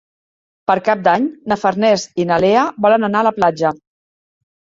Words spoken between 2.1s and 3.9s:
i na Lea volen anar a la platja.